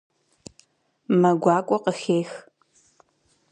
Мэ 1.19 1.31
гуакӏуэ 1.41 1.77
къыхех. 1.83 2.31